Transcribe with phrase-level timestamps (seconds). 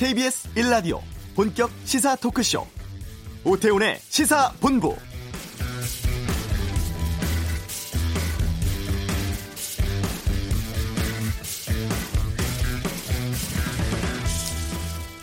[0.00, 0.98] KBS 1라디오
[1.36, 2.66] 본격 시사 토크쇼
[3.44, 4.96] 오태훈의 시사본부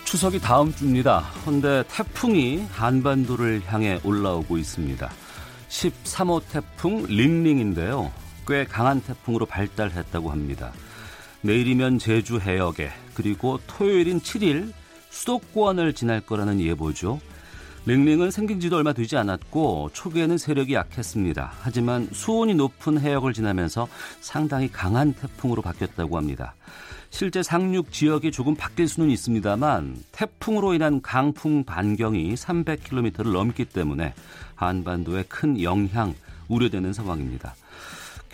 [0.06, 1.22] 추석이 다음 주입니다.
[1.48, 5.10] 헌데 태풍이 한반도를 향해 올라오고 있습니다.
[5.70, 8.12] 13호 태풍 링링인데요.
[8.48, 10.72] 꽤 강한 태풍으로 발달했다고 합니다.
[11.42, 14.72] 내일이면 제주 해역에 그리고 토요일인 7일
[15.10, 17.20] 수도권을 지날 거라는 예보죠.
[17.86, 21.54] 링링은 생긴 지도 얼마 되지 않았고 초기에는 세력이 약했습니다.
[21.62, 23.88] 하지만 수온이 높은 해역을 지나면서
[24.20, 26.54] 상당히 강한 태풍으로 바뀌었다고 합니다.
[27.10, 34.14] 실제 상륙 지역이 조금 바뀔 수는 있습니다만 태풍으로 인한 강풍 반경이 300km를 넘기 때문에
[34.56, 36.14] 한반도에 큰 영향
[36.50, 37.56] 우려되는 상황입니다.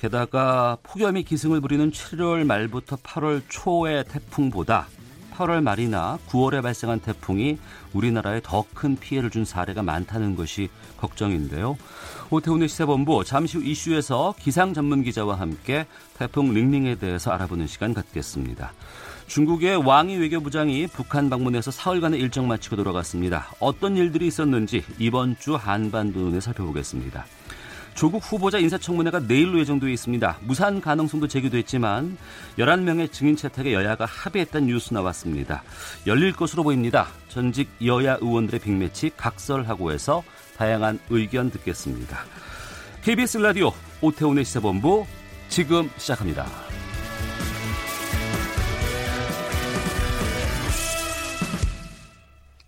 [0.04, 4.88] 게다가 폭염이 기승을 부리는 7월 말부터 8월 초의 태풍보다
[5.34, 7.58] 8월 말이나 9월에 발생한 태풍이
[7.94, 11.78] 우리나라에 더 큰 피해를 준 사례가 많다는 것이 걱정인데요.
[12.32, 18.74] 오태훈의 시사본부 잠시 후 이슈에서 기상 전문 기자와 함께 태풍 링링에 대해서 알아보는 시간 갖겠습니다.
[19.28, 23.48] 중국의 왕이 외교부장이 북한 방문해서 사흘간의 일정 마치고 돌아갔습니다.
[23.62, 27.26] 어떤 일들이 있었는지 이번 주 한반도 눈에 살펴보겠습니다.
[27.96, 30.38] 조국 후보자 인사청문회가 내일로 예정되어 있습니다.
[30.42, 32.18] 무산 가능성도 제기됐지만
[32.58, 35.64] 11명의 증인 채택에 여야가 합의했다는 뉴스 나왔습니다.
[36.08, 37.08] 열릴 것으로 보입니다.
[37.30, 40.24] 전직 여야 의원들의 빅매치 각설하고 해서
[40.58, 42.20] 다양한 의견 듣겠습니다.
[43.04, 45.06] KBS 라디오 오태훈의 시사본부
[45.50, 46.46] 지금 시작합니다.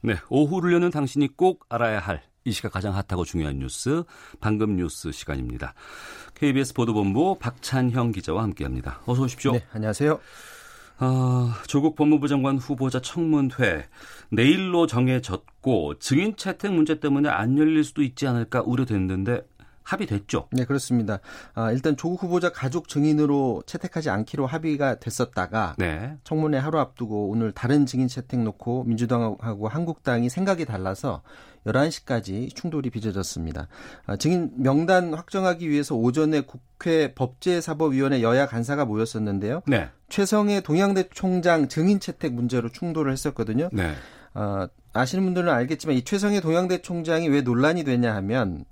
[0.01, 4.03] 네, 오후를 여는 당신이 꼭 알아야 할 이 시각 가장 핫하고 중요한 뉴스
[4.39, 5.73] 방금 뉴스 시간입니다.
[6.35, 9.01] KBS 보도본부 박찬형 기자와 함께합니다.
[9.07, 9.53] 어서 오십시오.
[9.53, 10.19] 네, 안녕하세요.
[10.99, 13.88] 어, 조국 법무부 장관 후보자 청문회
[14.29, 19.41] 내일로 정해졌고 증인 채택 문제 때문에 안 열릴 수도 있지 않을까 우려됐는데
[19.85, 20.47] 합의됐죠.
[20.51, 21.19] 네, 그렇습니다.
[21.53, 26.18] 아, 일단 조국 후보자 가족 증인으로 채택하지 않기로 합의가 됐었다가 네.
[26.23, 31.22] 청문회 하루 앞두고 오늘 다른 증인 채택 놓고 민주당하고 한국당이 생각이 달라서
[31.66, 33.68] 11시까지 충돌이 빚어졌습니다.
[34.06, 39.62] 아, 증인 명단 확정하기 위해서 오전에 국회 법제사법위원회 여야 간사가 모였었는데요.
[39.68, 39.90] 네.
[40.09, 43.69] 최성해 동양대 총장 증인 채택 문제로 충돌을 했었거든요.
[43.72, 43.94] 네.
[44.34, 48.66] 아, 아시는 분들은 알겠지만 이 최성해 동양대 총장이 왜 논란이 되냐 하면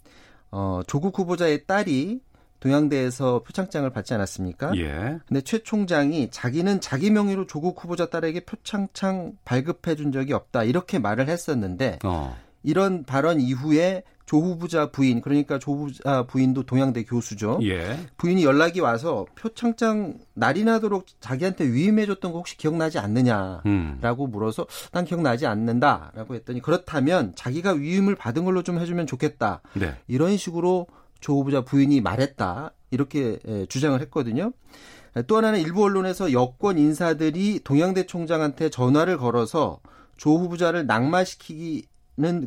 [0.56, 2.22] 어, 조국 후보자의 딸이
[2.60, 4.72] 동양대에서 표창장을 받지 않았습니까?
[4.78, 5.18] 예.
[5.28, 10.64] 근데 최 총장이 자기는 자기 명의로 조국 후보자 딸에게 표창장 발급해 준 적이 없다.
[10.64, 12.38] 이렇게 말을 했었는데 어.
[12.62, 17.60] 이런 발언 이후에 조 후보자 부인 그러니까 조 후보자 부인도 동양대 교수죠.
[17.64, 18.00] 예.
[18.18, 24.32] 부인이 연락이 와서 표창장 날이 나도록 자기한테 위임해줬던 거 혹시 기억나지 않느냐라고 음.
[24.32, 29.62] 물어서 난 기억나지 않는다라고 했더니 그렇다면 자기가 위임을 받은 걸로 좀 해주면 좋겠다.
[29.74, 29.96] 네.
[30.08, 30.88] 이런 식으로
[31.20, 34.52] 조 후보자 부인이 말했다 이렇게 주장을 했거든요.
[35.28, 39.80] 또 하나는 일부 언론에서 여권 인사들이 동양대 총장한테 전화를 걸어서
[40.18, 41.86] 조 후보자를 낙마시키기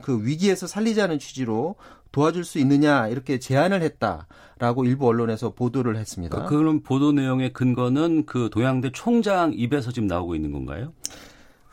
[0.01, 1.77] 그 위기에서 살리자는 취지로
[2.13, 6.35] 도와줄 수 있느냐 이렇게 제안을 했다라고 일부 언론에서 보도를 했습니다.
[6.35, 10.93] 그러니까 그런 보도 내용의 근거는 그 동양대 총장 입에서 지금 나오고 있는 건가요?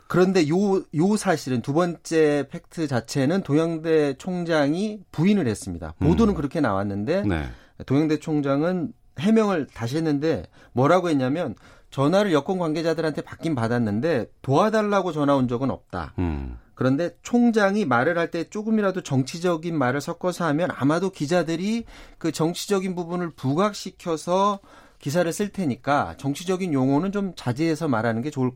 [0.06, 5.94] 그런데 요, 요 사실은 두 번째 팩트 자체는 동양대 총장이 부인을 했습니다.
[5.98, 6.36] 보도는 음.
[6.36, 7.48] 그렇게 나왔는데 네.
[7.86, 11.54] 동양대 총장은 해명을 다시 했는데 뭐라고 했냐면
[11.90, 16.12] 전화를 여권 관계자들한테 받긴 받았는데 도와달라고 전화 온 적은 없다.
[16.18, 16.58] 음.
[16.74, 21.84] 그런데 총장이 말을 할 때 조금이라도 정치적인 말을 섞어서 하면 아마도 기자들이
[22.18, 24.60] 그 정치적인 부분을 부각시켜서
[24.98, 28.52] 기사를 쓸 테니까 정치적인 용어는 좀 자제해서 말하는 게 좋을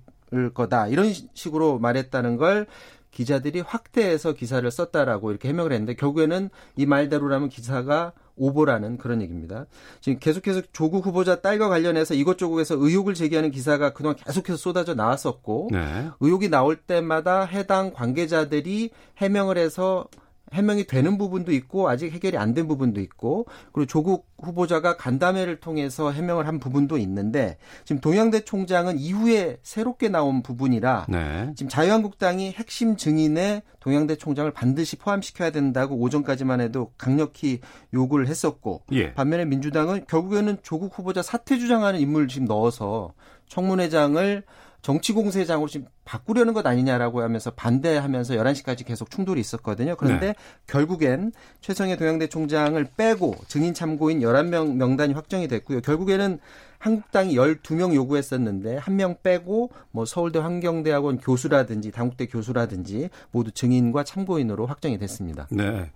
[0.55, 0.89] 거다.
[0.89, 2.67] 이런 식으로 말했다는 걸
[3.11, 9.67] 기자들이 확대해서 기사를 썼다라고 이렇게 해명을 했는데 결국에는 이 말대로라면 기사가 오보라는 그런 얘기입니다.
[10.01, 16.11] 지금 계속해서 조국 후보자 딸과 관련해서 이것저것에서 의혹을 제기하는 기사가 그동안 계속해서 쏟아져 나왔었고 네.
[16.21, 20.07] 의혹이 나올 때마다 해당 관계자들이 해명을 해서
[20.53, 26.11] 해명이 되는 부분도 있고 아직 해결이 안 된 부분도 있고 그리고 조국 후보자가 간담회를 통해서
[26.11, 31.53] 해명을 한 부분도 있는데 지금 동양대 총장은 이후에 새롭게 나온 부분이라 네.
[31.57, 37.61] 지금 자유한국당이 핵심 증인에 동양대 총장을 반드시 포함시켜야 된다고 오전까지만 해도 강력히
[37.93, 39.13] 요구를 했었고 예.
[39.15, 43.13] 반면에 민주당은 결국에는 조국 후보자 사퇴 주장하는 인물을 지금 넣어서
[43.49, 44.43] 청문회장을
[44.83, 49.95] 정치 공세장으로 지금 바꾸려는 것 아니냐라고 하면서 반대하면서 11시까지 계속 충돌이 있었거든요.
[49.97, 50.35] 그런데 네.
[50.67, 55.83] 결국엔 최성해 동양대 총장을 빼고 증인 참고인 11명 명단이 확정이 됐고요.
[55.83, 56.39] 결국에는
[56.79, 64.97] 한국당이 12명 요구했었는데 한명 빼고 뭐 서울대 환경대학원 교수라든지 당국대 교수라든지 모두 증인과 참고인으로 확정이
[64.99, 65.47] 됐습니다.
[65.51, 65.91] 네.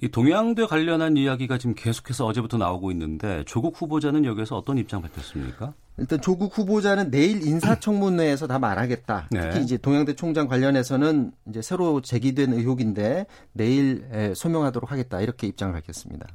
[0.00, 5.74] 이 동양대 관련한 이야기가 지금 계속해서 어제부터 나오고 있는데 조국 후보자는 여기에서 어떤 입장 밝혔습니까?
[5.98, 9.28] 일단 조국 후보자는 내일 인사청문회에서 다 말하겠다.
[9.32, 9.50] 네.
[9.50, 15.20] 특히 이제 동양대 총장 관련해서는 이제 새로 제기된 의혹인데 내일 소명하도록 하겠다.
[15.20, 16.26] 이렇게 입장을 밝혔습니다.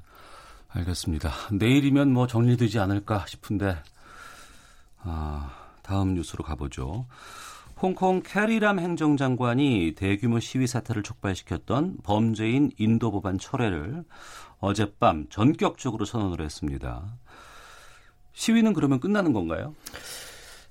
[0.70, 1.32] 알겠습니다.
[1.52, 3.78] 내일이면 뭐 정리되지 않을까 싶은데
[5.00, 5.52] 아,
[5.84, 7.06] 다음 뉴스로 가보죠.
[7.82, 14.06] 홍콩 캐리람 행정장관이 대규모 시위 사태를 촉발시켰던 범죄인 인도 법안 철회를
[14.60, 17.04] 어젯밤 전격적으로 선언을 했습니다.
[18.32, 19.76] 시위는 그러면 끝나는 건가요?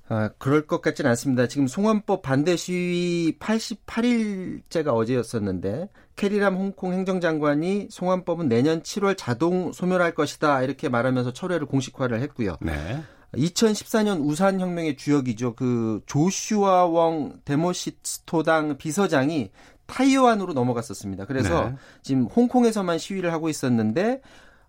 [0.08, 1.46] 아, 그럴 것 같지는 않습니다.
[1.46, 10.62] 지금 송환법 반대 시위 88일째가 어제였었는데 캐리람 홍콩 행정장관이 송환법은 내년 7월 자동 소멸할 것이다
[10.62, 12.56] 이렇게 말하면서 철회를 공식화를 했고요.
[12.60, 13.02] 네.
[13.34, 15.54] 2014년 우산 혁명의 주역이죠.
[15.54, 19.50] 그 조슈아 웡 데모시스토당 비서장이
[19.86, 21.26] 타이완으로 넘어갔었습니다.
[21.26, 21.76] 그래서 네.
[22.02, 24.20] 지금 홍콩에서만 시위를 하고 있었는데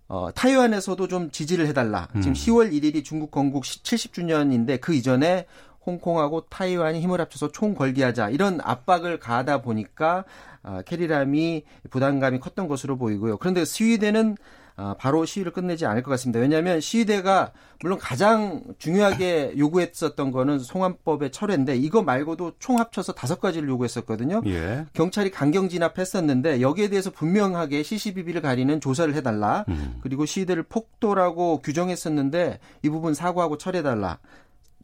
[0.08, 2.08] 어, 타이완에서도 좀 지지를 해달라.
[2.16, 2.22] 음.
[2.22, 5.46] 지금 10월 1일이 중국 건국 70주년인데 그 이전에
[5.86, 10.24] 홍콩하고 타이완이 힘을 합쳐서 총궐기하자 이런 압박을 가하다 보니까
[10.62, 13.38] 아, 캐리람이 부담감이 컸던 것으로 보이고요.
[13.38, 14.63] 그런데 스위덴은 아,
[14.98, 16.40] 바로 시위를 끝내지 않을 것 같습니다.
[16.40, 23.68] 왜냐하면 시위대가 물론 가장 중요하게 요구했었던 거는 송환법의 철회인데 이거 말고도 총 합쳐서 다섯 가지를
[23.70, 24.42] 요구했었거든요.
[24.46, 24.86] 예.
[24.94, 29.66] 경찰이 강경 진압했었는데 여기에 대해서 분명하게 시시비비를 가리는 조사를 해달라.
[29.68, 30.00] 음.
[30.02, 34.20] 그리고 시위대를 폭도라고 규정했었는데 이 부분 사과하고 철회해달라.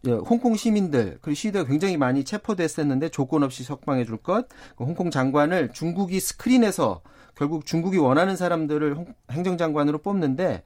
[0.08, 4.48] 예, 홍콩 시민들 그리고 시위대가 굉장히 많이 체포됐었는데 조건 없이 석방해 줄 것.
[4.78, 7.02] 그 홍콩 장관을 중국이 스크린에서
[7.36, 10.64] 결국 중국이 원하는 사람들을 행정장관으로 뽑는데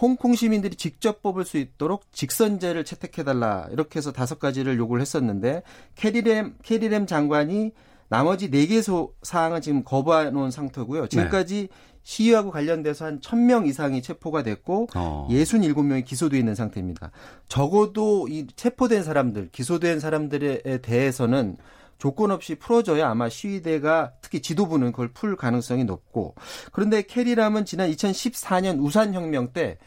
[0.00, 5.62] 홍콩 시민들이 직접 뽑을 수 있도록 직선제를 채택해달라 이렇게 해서 다섯 가지를 요구를 했었는데
[5.94, 7.72] 캐리램 캐리램 장관이
[8.08, 8.80] 나머지 네 개
[9.22, 11.06] 사항은 지금 거부해 놓은 상태고요.
[11.06, 11.89] 지금까지 네.
[12.10, 15.28] 시위하고 관련돼서 한 1000명 이상이 체포가 됐고 어.
[15.30, 17.12] 67명이 기소돼 있는 상태입니다.
[17.46, 21.56] 적어도 이 체포된 사람들, 기소된 사람들에 대해서는
[21.98, 26.34] 조건 없이 풀어줘야 아마 시위대가 특히 지도부는 그걸 풀 가능성이 높고
[26.72, 29.78] 그런데 캐리람은 지난 2014년 우산 혁명 때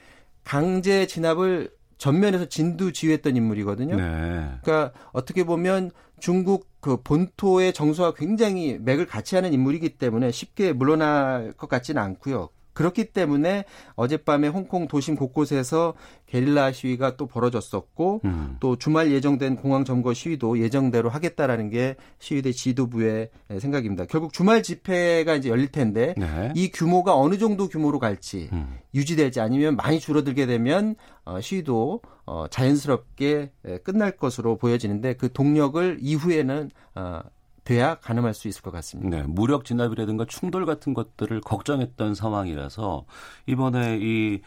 [0.46, 3.98] 강제 진압을 전면에서 진두지휘했던 인물이거든요.
[3.98, 4.50] 네.
[4.62, 11.54] 그러니까 어떻게 보면 중국 그 본토의 정서와 굉장히 맥을 같이 하는 인물이기 때문에 쉽게 물러날
[11.54, 12.50] 것 같지는 않고요.
[12.74, 13.66] 그렇기 때문에
[13.96, 15.94] 어젯밤에 홍콩 도심 곳곳에서
[16.26, 18.58] 게릴라 시위가 또 벌어졌었고 음.
[18.60, 23.30] 또 주말 예정된 공항 점거 시위도 예정대로 하겠다라는 게 시위대 지도부의
[23.60, 24.06] 생각입니다.
[24.06, 26.52] 결국 주말 집회가 이제 열릴 텐데 네.
[26.56, 28.78] 이 규모가 어느 정도 규모로 갈지 음.
[28.96, 33.52] 유지될지 아니면 많이 줄어들게 되면 어, 시위도 어, 자연스럽게
[33.84, 37.22] 끝날 것으로 보여지는데 그 동력을 이후에는 어,
[37.64, 39.18] 돼야 가늠할 수 있을 것 같습니다.
[39.18, 43.06] 네, 무력 진압이라든가 충돌 같은 것들을 걱정했던 상황이라서
[43.48, 44.42] 이번에 이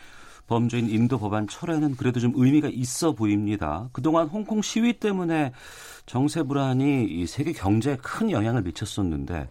[0.47, 3.89] 범죄인 인도 법안 철회는 그래도 좀 의미가 있어 보입니다.
[3.93, 5.53] 그동안 홍콩 시위 때문에
[6.07, 9.49] 정세 불안이 이 세계 경제에 큰 영향을 미쳤었는데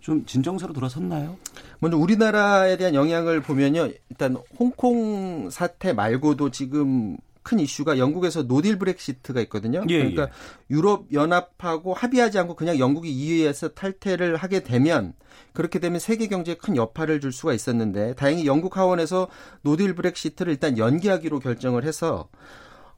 [0.00, 1.36] 좀 진정세로 돌아섰나요?
[1.80, 3.88] 먼저 우리나라에 대한 영향을 보면요.
[4.08, 7.16] 일단 홍콩 사태 말고도 지금
[7.46, 9.84] 큰 이슈가 영국에서 노딜 브렉시트가 있거든요.
[9.88, 10.28] 예, 그러니까 예.
[10.68, 15.12] 유럽 연합하고 합의하지 않고 그냥 영국이 EU에서 탈퇴를 하게 되면
[15.52, 19.28] 그렇게 되면 세계 경제에 큰 여파를 줄 수가 있었는데 다행히 영국 하원에서
[19.62, 22.28] 노딜 브렉시트를 일단 연기하기로 결정을 해서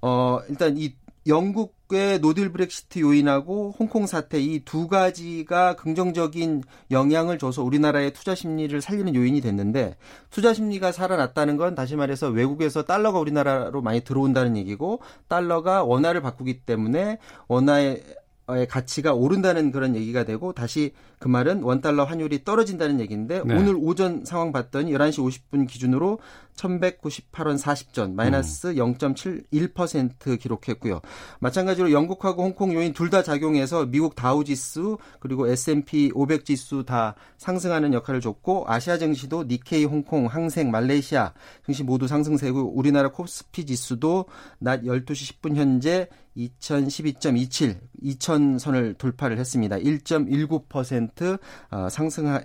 [0.01, 0.95] 어 일단 이
[1.29, 8.81] 영국의 노딜 브렉시트 요인하고 홍콩 사태 이 두 가지가 긍정적인 영향을 줘서 우리나라의 투자 심리를
[8.81, 9.97] 살리는 요인이 됐는데
[10.31, 16.61] 투자 심리가 살아났다는 건 다시 말해서 외국에서 달러가 우리나라로 많이 들어온다는 얘기고 달러가 원화를 바꾸기
[16.63, 17.19] 때문에
[17.49, 18.03] 원화의
[18.51, 23.55] 의 가치가 오른다는 그런 얘기가 되고 다시 그 말은 원달러 환율이 떨어진다는 얘기인데 네.
[23.55, 25.19] 오늘 오전 상황 봤더니 11시
[25.51, 26.19] 50분 기준으로
[26.57, 28.95] 1198원 40전 마이너스 음.
[28.95, 31.01] 0.71% 기록했고요.
[31.41, 37.15] 마찬가지로 영국하고 홍콩 요인 둘 다 작용해서 미국 다우 지수 그리고 S&P 500 지수 다
[37.39, 41.33] 상승하는 역할을 줬고 아시아 증시도 니케이, 홍콩, 항생, 말레이시아
[41.65, 44.27] 증시 모두 상승세고 우리나라 코스피 지수도
[44.59, 49.77] 낮 12시 10분 현재 2012.27, 2000선을 돌파를 했습니다.
[49.77, 51.39] 1.19%
[51.71, 52.43] 어, 상승한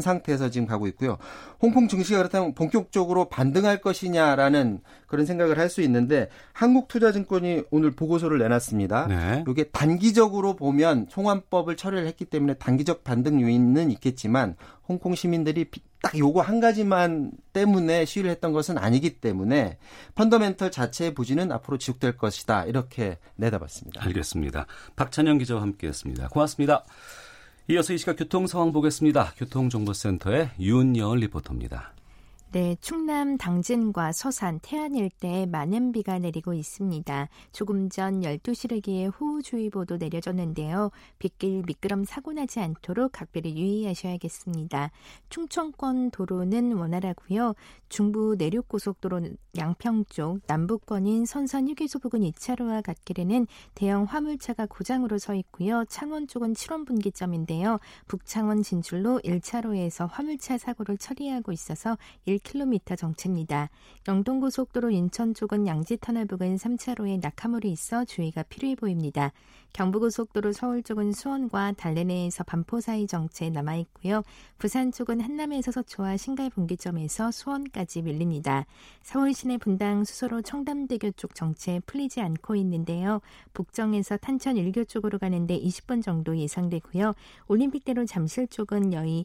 [0.00, 1.18] 상태에서 지금 가고 있고요.
[1.60, 8.38] 홍콩 증시가 그렇다면 본격적으로 반 반등할 것이냐라는 그런 생각을 할 수 있는데 한국투자증권이 오늘 보고서를
[8.40, 9.06] 내놨습니다.
[9.06, 9.44] 네.
[9.48, 14.56] 이게 단기적으로 보면 송환법을 처리를 했기 때문에 단기적 반등 요인은 있겠지만
[14.88, 15.64] 홍콩 시민들이
[16.02, 19.78] 딱 요거 한 가지만 때문에 시위를 했던 것은 아니기 때문에
[20.14, 22.64] 펀더멘털 자체의 부진은 앞으로 지속될 것이다.
[22.64, 24.02] 이렇게 내다봤습니다.
[24.04, 24.66] 알겠습니다.
[24.96, 26.28] 박찬영 기자와 함께했습니다.
[26.28, 26.84] 고맙습니다.
[27.68, 29.34] 이어서 이 시각 교통 상황 보겠습니다.
[29.36, 31.92] 교통정보센터의 윤여을 리포터입니다.
[32.52, 37.28] 네, 충남 당진과 서산, 태안 일대에 많은 비가 내리고 있습니다.
[37.52, 40.90] 조금 전 12시래기에 호우주의보도 내려졌는데요.
[41.20, 44.90] 빗길 미끄럼 사고 나지 않도록 각별히 유의하셔야겠습니다.
[45.28, 47.54] 충청권 도로는 원활하고요.
[47.88, 55.84] 중부 내륙고속도로 양평 쪽, 남부권인 선산 휴게소 부근 2차로와 갓길에는 대형 화물차가 고장으로 서 있고요.
[55.88, 57.78] 창원 쪽은 7원 분기점인데요.
[58.08, 61.96] 북창원 진출로 1차로에서 화물차 사고를 처리하고 있어서
[62.40, 63.70] 1km 정체입니다.
[64.08, 69.32] 영동고속도로 인천 쪽은 양지터널 부근 3차로에 낙하물이 있어 주의가 필요해 보입니다.
[69.72, 74.22] 경부고속도로 서울 쪽은 수원과 달래내에서 반포 사이 정체 남아 있고요.
[74.58, 78.66] 부산 쪽은 한남에서 서초와 신갈 분기점에서 수원까지 밀립니다.
[79.02, 83.20] 서울 시내 분당 수서로 청담대교 쪽 정체 풀리지 않고 있는데요.
[83.52, 87.14] 북정에서 탄천 일교 쪽으로 가는데 20분 정도 예상되고요.
[87.46, 89.24] 올림픽대로 잠실 쪽은 여의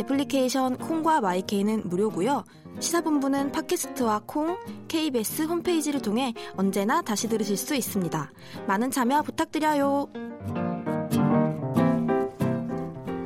[0.00, 2.44] 애플리케이션 콩과 마이케이는 무료고요.
[2.80, 4.56] 시사본부는 팟캐스트와 콩,
[4.88, 8.30] KBS 홈페이지를 통해 언제나 다시 들으실 수 있습니다.
[8.66, 10.08] 많은 참여 부탁드려요.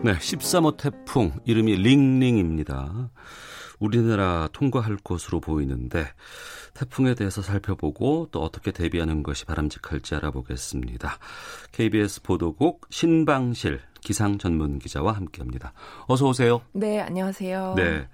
[0.02, 3.10] 네, 13호 태풍 이름이 링링입니다.
[3.78, 6.06] 우리나라 통과할 것으로 보이는데
[6.74, 11.18] 태풍에 대해서 살펴보고 또 어떻게 대비하는 것이 바람직할지 알아보겠습니다.
[11.70, 15.72] KBS 보도국 신방실 기상 전문 기자와 함께합니다.
[16.06, 16.60] 어서 오세요.
[16.72, 17.74] 네, 안녕하세요.
[17.76, 18.06] 네.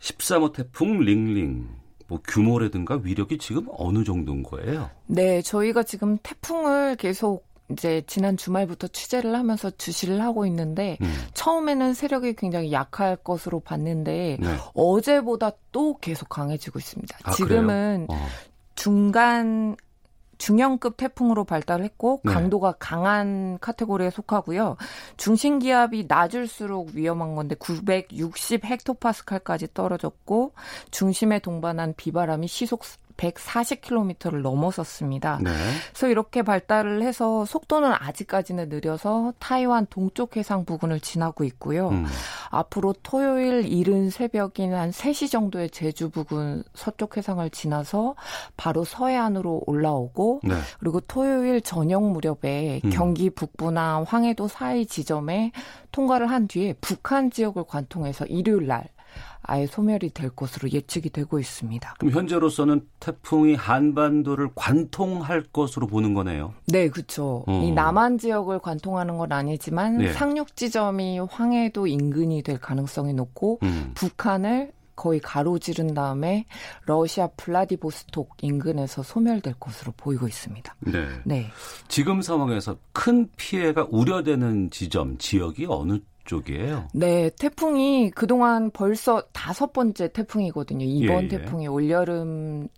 [0.00, 1.68] 13호 태풍 링링.
[2.08, 4.90] 뭐 규모라든가 위력이 지금 어느 정도인 거예요?
[5.06, 11.12] 네, 저희가 지금 태풍을 계속 이제 지난 주말부터 취재를 하면서 주시를 하고 있는데 음.
[11.34, 14.56] 처음에는 세력이 굉장히 약할 것으로 봤는데 네.
[14.74, 17.18] 어제보다 또 계속 강해지고 있습니다.
[17.24, 18.26] 아, 지금은 어.
[18.76, 19.76] 중간
[20.38, 22.32] 중형급 태풍으로 발달했고 네.
[22.32, 24.76] 강도가 강한 카테고리에 속하고요.
[25.16, 30.52] 중심 기압이 낮을수록 위험한 건데 960 헥토파스칼까지 떨어졌고
[30.90, 32.84] 중심에 동반한 비바람이 시속
[33.16, 35.38] 140km를 넘어섰습니다.
[35.42, 35.50] 네.
[35.90, 41.88] 그래서 이렇게 발달을 해서 속도는 아직까지는 느려서 타이완 동쪽 해상 부근을 지나고 있고요.
[41.90, 42.06] 음.
[42.50, 48.14] 앞으로 토요일 이른 새벽인 한 3시 정도에 제주 부근 서쪽 해상을 지나서
[48.56, 50.54] 바로 서해안으로 올라오고 네.
[50.78, 52.90] 그리고 토요일 저녁 무렵에 음.
[52.90, 55.52] 경기 북부나 황해도 사이 지점에
[55.92, 58.88] 통과를 한 뒤에 북한 지역을 관통해서 일요일 날
[59.42, 61.94] 아예 소멸이 될 것으로 예측이 되고 있습니다.
[61.98, 66.54] 그럼 현재로서는 태풍이 한반도를 관통할 것으로 보는 거네요.
[66.66, 67.44] 네, 그렇죠.
[67.46, 67.62] 어.
[67.64, 70.12] 이 남한 지역을 관통하는 건 아니지만 네.
[70.12, 73.92] 상륙 지점이 황해도 인근이 될 가능성이 높고 음.
[73.94, 76.46] 북한을 거의 가로지른 다음에
[76.86, 80.74] 러시아 플라디보스톡 인근에서 소멸될 것으로 보이고 있습니다.
[80.80, 81.06] 네.
[81.24, 81.46] 네.
[81.86, 86.88] 지금 상황에서 큰 피해가 우려되는 지점, 지역이 어느 쪽이에요?
[86.92, 90.84] 네, 태풍이 그동안 벌써 다섯 번째 태풍이거든요.
[90.84, 91.28] 이번 예, 예.
[91.28, 92.68] 태풍이 올여름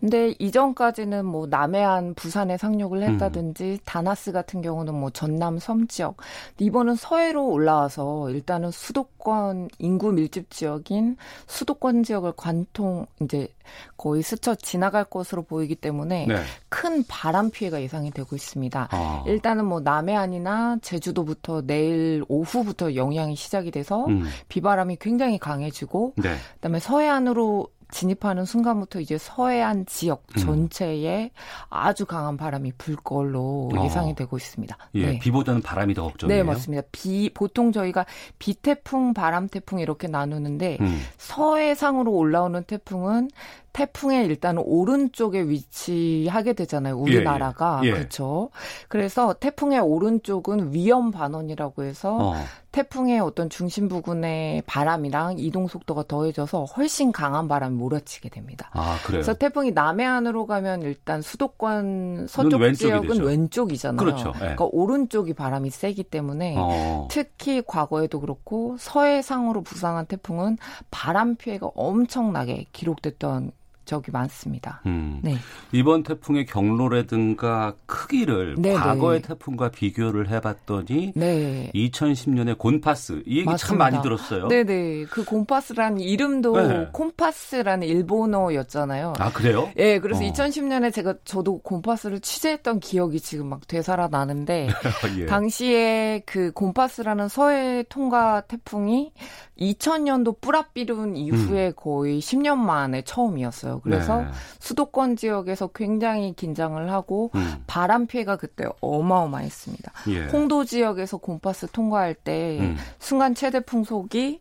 [0.00, 3.78] 근데 이전까지는 뭐 남해안 부산에 상륙을 했다든지 음.
[3.84, 6.16] 다나스 같은 경우는 뭐 전남 섬 지역
[6.58, 13.48] 이번은 서해로 올라와서 일단은 수도권 인구 밀집 지역인 수도권 지역을 관통 이제
[13.96, 16.36] 거의 스쳐 지나갈 것으로 보이기 때문에 네.
[16.68, 18.88] 큰 바람 피해가 예상이 되고 있습니다.
[18.90, 19.24] 아.
[19.26, 24.24] 일단은 뭐 남해안이나 제주도부터 내일 오후부터 영향이 시작이 돼서 음.
[24.48, 26.36] 비바람이 굉장히 강해지고 네.
[26.54, 30.40] 그다음에 서해안으로 진입하는 순간부터 이제 서해안 지역 음.
[30.40, 31.30] 전체에 음.
[31.70, 33.84] 아주 강한 바람이 불 걸로 어.
[33.84, 34.76] 예상이 되고 있습니다.
[34.94, 35.18] 예, 네.
[35.18, 36.42] 비보다는 바람이 더 걱정이에요.
[36.42, 36.82] 네, 맞습니다.
[36.92, 38.06] 비 보통 저희가
[38.38, 41.00] 비 태풍, 바람 태풍 이렇게 나누는데 음.
[41.18, 43.30] 서해상으로 올라오는 태풍은
[43.76, 46.96] 태풍의 일단 오른쪽에 위치하게 되잖아요.
[46.96, 47.80] 우리나라가.
[47.82, 47.90] 예, 예.
[47.90, 47.94] 예.
[47.94, 48.48] 그렇죠.
[48.88, 52.34] 그래서 태풍의 오른쪽은 위험 반원이라고 해서 어.
[52.72, 58.70] 태풍의 어떤 중심 부근의 바람이랑 이동 속도가 더해져서 훨씬 강한 바람이 몰아치게 됩니다.
[58.72, 59.22] 아, 그래요?
[59.22, 63.24] 그래서 태풍이 남해안으로 가면 일단 수도권 서쪽 지역은 되죠.
[63.24, 63.98] 왼쪽이잖아요.
[63.98, 64.32] 그렇죠.
[64.32, 64.38] 네.
[64.38, 67.08] 그러니까 오른쪽이 바람이 세기 때문에 어.
[67.10, 70.56] 특히 과거에도 그렇고 서해상으로 부상한 태풍은
[70.90, 73.52] 바람 피해가 엄청나게 기록됐던
[73.86, 74.82] 적이 많습니다.
[74.86, 75.20] 음.
[75.22, 75.36] 네.
[75.72, 78.74] 이번 태풍의 경로라든가 크기를 네, 네.
[78.74, 79.28] 과거의 네.
[79.28, 81.70] 태풍과 비교를 해봤더니 네.
[81.74, 83.66] 2010년에 곤파스 이 얘기 맞습니다.
[83.66, 84.48] 참 많이 들었어요.
[84.48, 85.04] 네네.
[85.04, 86.88] 그 곤파스라는 이름도 네.
[86.92, 89.14] 콤파스라는 일본어였잖아요.
[89.18, 89.70] 아 그래요?
[89.76, 89.98] 네.
[89.98, 90.28] 그래서 어.
[90.30, 94.68] 2010년에 제가 저도 곤파스를 취재했던 기억이 지금 막 되살아나는데
[95.18, 95.26] 예.
[95.26, 99.12] 당시에 그 곤파스라는 서해 통과 태풍이
[99.58, 101.72] 2000년도 뿌라비룬 이후에 음.
[101.76, 103.80] 거의 10년 만에 처음이었어요.
[103.80, 104.28] 그래서 네.
[104.58, 107.64] 수도권 지역에서 굉장히 긴장을 하고 음.
[107.66, 109.92] 바람 피해가 그때 어마어마했습니다.
[110.08, 110.26] 예.
[110.26, 112.76] 홍도 지역에서 곰파스 통과할 때 음.
[112.98, 114.40] 순간 최대 풍속이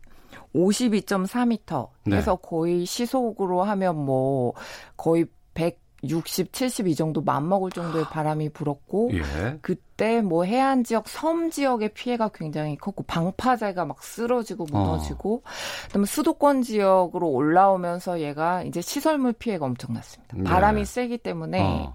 [0.53, 2.37] 52.4m 해서 네.
[2.41, 4.53] 거의 시속으로 하면 뭐
[4.95, 5.34] 거의 100
[6.09, 9.57] 60, 70 이 정도 맘먹을 정도의 바람이 불었고 예.
[9.61, 15.49] 그때 뭐 해안 지역, 섬 지역의 피해가 굉장히 컸고 방파제가 막 쓰러지고 무너지고 어.
[15.87, 20.37] 그다음에 수도권 지역으로 올라오면서 얘가 이제 시설물 피해가 엄청났습니다.
[20.37, 20.43] 네.
[20.43, 21.93] 바람이 세기 때문에 어.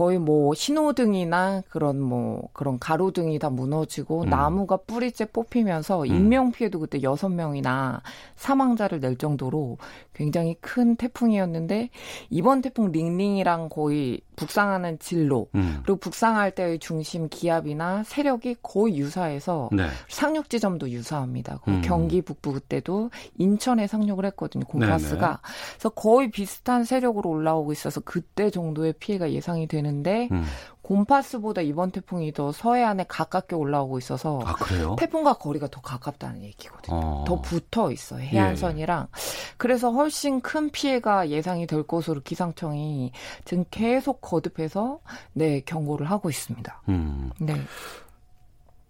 [0.00, 4.30] 거의 뭐 신호등이나 그런 뭐 그런 가로등이 다 무너지고 음.
[4.30, 6.06] 나무가 뿌리째 뽑히면서 음.
[6.06, 8.00] 인명 피해도 그때 여섯 명이나
[8.34, 9.76] 사망자를 낼 정도로
[10.14, 11.90] 굉장히 큰 태풍이었는데
[12.30, 15.80] 이번 태풍 링링이랑 거의 북상하는 진로 음.
[15.84, 19.86] 그리고 북상할 때의 중심 기압이나 세력이 거의 유사해서 네.
[20.08, 21.60] 상륙 지점도 유사합니다.
[21.68, 21.82] 음.
[21.84, 24.64] 경기 북부 그때도 인천에 상륙을 했거든요.
[24.64, 25.40] 공파스가.
[25.74, 30.44] 그래서 거의 비슷한 세력으로 올라오고 있어서 그때 정도의 피해가 예상이 되는데 음.
[30.90, 34.56] 곰파스보다 이번 태풍이 더 서해안에 가깝게 올라오고 있어서 아,
[34.98, 36.96] 태풍과 거리가 더 가깝다는 얘기거든요.
[36.96, 37.24] 어.
[37.28, 38.20] 더 붙어 있어요.
[38.22, 39.06] 해안선이랑.
[39.08, 39.20] 예.
[39.56, 43.12] 그래서 훨씬 큰 피해가 예상이 될 것으로 기상청이
[43.44, 44.98] 지금 계속 거듭해서
[45.32, 46.82] 네, 경고를 하고 있습니다.
[46.88, 47.30] 음.
[47.38, 47.54] 네.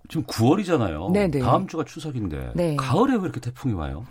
[0.09, 1.12] 지금 9월이잖아요.
[1.12, 1.40] 네네.
[1.40, 2.76] 다음 주가 추석인데 네.
[2.76, 4.07] 가을에 왜 이렇게 태풍이 와요?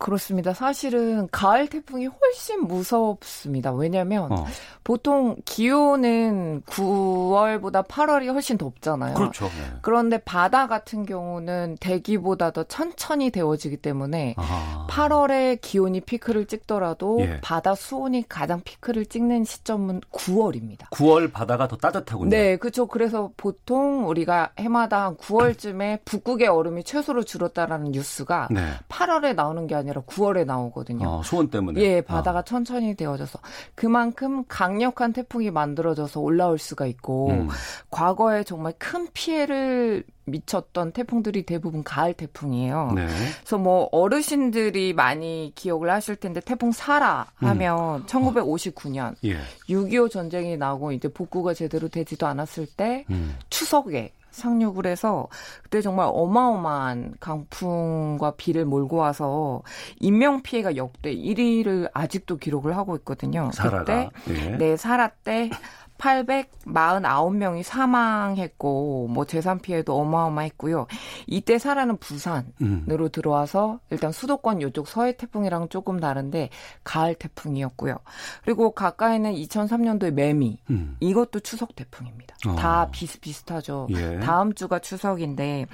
[0.00, 0.54] 그렇습니다.
[0.54, 3.70] 사실은 가을 태풍이 훨씬 무섭습니다.
[3.72, 4.46] 왜냐하면 어.
[4.82, 9.14] 보통 기온은 9월보다 8월이 훨씬 덥잖아요.
[9.14, 9.44] 그렇죠.
[9.44, 9.76] 네.
[9.82, 14.86] 그런데 바다 같은 경우는 대기보다 더 천천히 데워지기 때문에 아.
[14.88, 17.38] 8월에 기온이 피크를 찍더라도 예.
[17.42, 20.88] 바다 수온이 가장 피크를 찍는 시점은 9월입니다.
[20.92, 22.30] 9월 바다가 더 따뜻하군요.
[22.30, 22.86] 네, 그렇죠.
[22.86, 28.72] 그래서 보통 우리가 해마다 한 9월쯤에 북극의 얼음이 최소로 줄었다라는 뉴스가 네.
[28.88, 31.06] 8월에 나오는 게 아니라 아니라 9월에 나오거든요.
[31.06, 31.80] 어, 소원 때문에.
[31.80, 32.42] 예, 바다가 어.
[32.42, 33.38] 천천히 되어져서
[33.74, 37.48] 그만큼 강력한 태풍이 만들어져서 올라올 수가 있고 음.
[37.90, 42.92] 과거에 정말 큰 피해를 미쳤던 태풍들이 대부분 가을 태풍이에요.
[42.94, 43.06] 네.
[43.40, 48.06] 그래서 뭐 어르신들이 많이 기억을 하실 텐데 태풍 사라 하면 음.
[48.06, 49.38] 1959년 예.
[49.68, 53.36] 6.25 전쟁이 나고 이제 복구가 제대로 되지도 않았을 때 음.
[53.50, 55.28] 추석에 상륙을 해서
[55.62, 59.62] 그때 정말 어마어마한 강풍과 비를 몰고 와서
[59.98, 63.50] 인명 피해가 역대 1위를 아직도 기록을 하고 있거든요.
[63.52, 63.78] 사라가.
[63.84, 64.56] 그때 예.
[64.56, 65.50] 네, 사라 때
[66.00, 70.86] 849명이 사망했고 뭐 재산 피해도 어마어마했고요.
[71.26, 73.08] 이때 사라는 부산으로 음.
[73.12, 76.50] 들어와서 일단 수도권 요쪽 서해 태풍이랑 조금 다른데
[76.84, 77.96] 가을 태풍이었고요.
[78.44, 80.96] 그리고 가까이는 2003년도에 매미 음.
[81.00, 82.34] 이것도 추석 태풍입니다.
[82.48, 82.54] 어.
[82.56, 83.88] 다 비슷비슷하죠.
[83.90, 84.20] 예.
[84.20, 85.66] 다음 주가 추석인데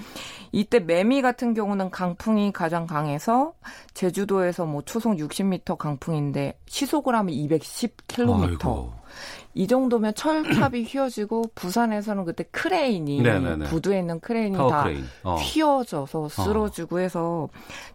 [0.52, 3.52] 이때 매미 같은 경우는 강풍이 가장 강해서
[3.94, 8.42] 제주도에서 뭐 초속 60m 강풍인데 시속을 하면 210km.
[8.42, 9.06] 아이고.
[9.55, 13.66] 이 정도면 철탑이 휘어지고 부산에서는 그때 크레인이 네네네.
[13.66, 15.05] 부두에 있는 크레인이 다 크레인.
[15.23, 15.37] 어.
[15.37, 16.99] 휘어져서 쓰러지고 어.
[16.99, 17.49] 해서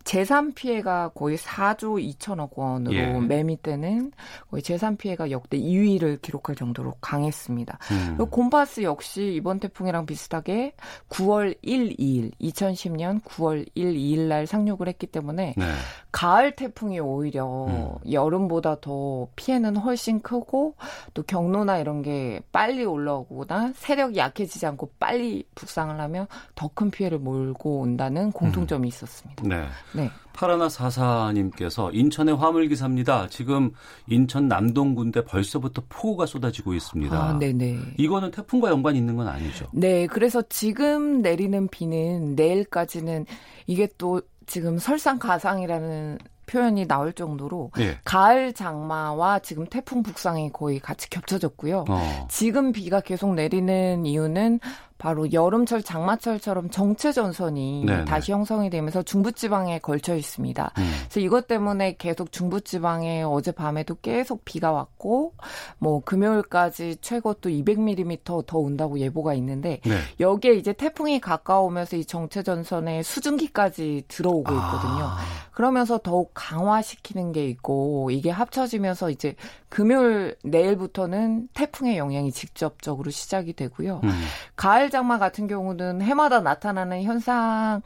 [0.03, 3.05] 재산 피해가 거의 4조 2천억 원으로 예.
[3.19, 4.11] 매미 때는
[4.49, 7.77] 거의 재산 피해가 역대 2위를 기록할 정도로 강했습니다.
[7.91, 8.05] 음.
[8.17, 10.73] 그리고 곰파스 역시 이번 태풍이랑 비슷하게
[11.09, 15.65] 9월 1, 2일 2010년 9월 1, 2일 날 상륙을 했기 때문에 네.
[16.11, 18.11] 가을 태풍이 오히려 음.
[18.11, 20.75] 여름보다 더 피해는 훨씬 크고
[21.13, 27.19] 또 경로나 이런 게 빨리 올라오거나 세력이 약해지지 않고 빨리 북상을 하면 더 큰 피해를
[27.19, 28.89] 몰고 온다는 공통점이 음.
[28.89, 29.43] 있었습니다.
[29.47, 29.65] 네.
[29.93, 30.09] 네.
[30.33, 33.27] 파라나 사사님께서 인천의 화물기사입니다.
[33.27, 33.71] 지금
[34.07, 37.17] 인천 남동군대 벌써부터 폭우가 쏟아지고 있습니다.
[37.17, 37.77] 아, 네네.
[37.97, 39.67] 이거는 태풍과 연관이 있는 건 아니죠?
[39.73, 40.07] 네.
[40.07, 43.25] 그래서 지금 내리는 비는 내일까지는
[43.67, 46.17] 이게 또 지금 설상가상이라는
[46.51, 47.97] 표현이 나올 정도로 예.
[48.03, 51.85] 가을 장마와 지금 태풍 북상이 거의 같이 겹쳐졌고요.
[51.87, 52.27] 어.
[52.29, 54.59] 지금 비가 계속 내리는 이유는
[55.01, 58.05] 바로 여름철 장마철처럼 정체 전선이 네네.
[58.05, 60.73] 다시 형성이 되면서 중부지방에 걸쳐 있습니다.
[60.77, 60.91] 음.
[61.05, 65.33] 그래서 이것 때문에 계속 중부지방에 어젯밤에도 계속 비가 왔고
[65.79, 69.97] 뭐 금요일까지 최고 또 200mm 더 온다고 예보가 있는데 네.
[70.19, 75.05] 여기에 이제 태풍이 가까우면서 이 정체 전선에 수증기까지 들어오고 있거든요.
[75.05, 75.17] 아.
[75.61, 79.35] 그러면서 더욱 강화시키는 게 있고 이게 합쳐지면서 이제
[79.69, 84.01] 금요일 내일부터는 태풍의 영향이 직접적으로 시작이 되고요.
[84.03, 84.09] 음.
[84.55, 87.83] 가을 장마 같은 경우는 해마다 나타나는 현상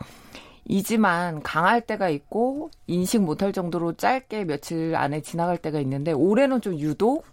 [0.64, 6.80] 이지만 강할 때가 있고 인식 못할 정도로 짧게 며칠 안에 지나갈 때가 있는데 올해는 좀
[6.80, 7.26] 유독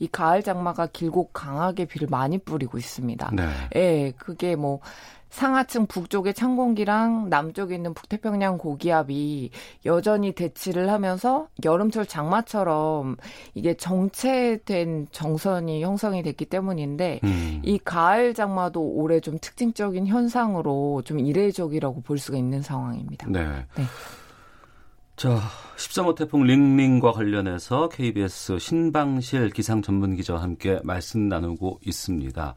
[0.00, 3.30] 이 가을 장마가 길고 강하게 비를 많이 뿌리고 있습니다.
[3.32, 3.48] 네.
[3.76, 4.80] 예, 그게 뭐
[5.34, 9.50] 상하층 북쪽의 찬 공기랑 남쪽에 있는 북태평양 고기압이
[9.84, 13.16] 여전히 대치를 하면서 여름철 장마처럼
[13.54, 17.60] 이게 정체된 정선이 형성이 됐기 때문인데 음.
[17.64, 23.26] 이 가을 장마도 올해 좀 특징적인 현상으로 좀 이례적이라고 볼 수가 있는 상황입니다.
[23.28, 23.44] 네.
[23.74, 23.84] 네.
[25.16, 25.40] 자,
[25.76, 32.54] 13호 태풍 링링과 관련해서 KBS 신방실 기상 전문 기자와 함께 말씀 나누고 있습니다.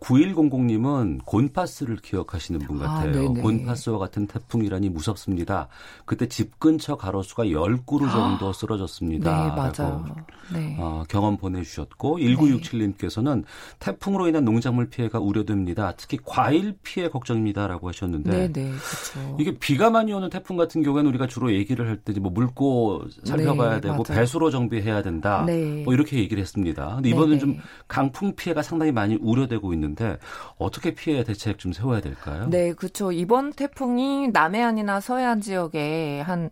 [0.00, 3.24] 9100님은 곤파스를 기억하시는 분 아, 같아요.
[3.30, 5.68] 아, 곤파스와 같은 태풍이라니 무섭습니다.
[6.04, 9.44] 그때 집 근처 가로수가 10그루 정도 쓰러졌습니다.
[9.44, 10.04] 네, 맞아요.
[10.52, 10.76] 네.
[10.78, 13.44] 어, 경험 보내주셨고 1967님께서는
[13.80, 15.94] 태풍으로 인한 농작물 피해가 우려됩니다.
[15.96, 19.36] 특히 과일 피해 걱정입니다 라고 하셨는데 네, 네, 그렇죠.
[19.40, 23.76] 이게 비가 많이 오는 태풍 같은 경우에는 우리가 주로 얘기를 할 때 뭐 물고 살펴봐야
[23.76, 24.20] 네, 되고 맞아요.
[24.20, 25.44] 배수로 정비해야 된다.
[25.46, 25.82] 네.
[25.84, 26.96] 뭐 이렇게 얘기를 했습니다.
[26.96, 27.60] 근데 이번은 네, 좀 네.
[27.86, 30.18] 강풍 피해가 상당히 많이 우려되고 있는 있는데
[30.58, 32.48] 어떻게 피해 대책 좀 세워야 될까요?
[32.50, 33.12] 네, 그렇죠.
[33.12, 36.50] 이번 태풍이 남해안이나 서해안 지역에 한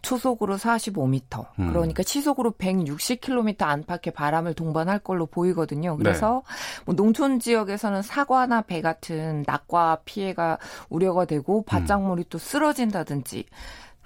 [0.00, 1.72] 초속으로 45m, 음.
[1.72, 5.96] 그러니까 시속으로 160km 안팎의 바람을 동반할 걸로 보이거든요.
[5.96, 6.82] 그래서 네.
[6.86, 12.24] 뭐 농촌 지역에서는 사과나 배 같은 낙과 피해가 우려가 되고 밭작물이 음.
[12.30, 13.44] 또 쓰러진다든지